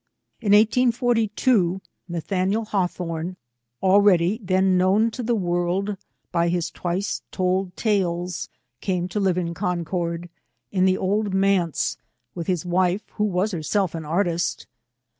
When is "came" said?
8.79-9.07